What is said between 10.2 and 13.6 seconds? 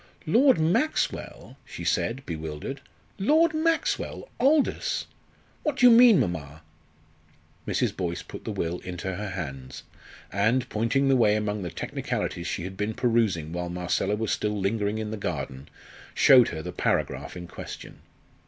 and, pointing the way among the technicalities she had been perusing